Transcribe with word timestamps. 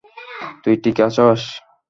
তুই 0.63 0.75
ঠিক 0.83 0.97
আছস? 1.07 1.41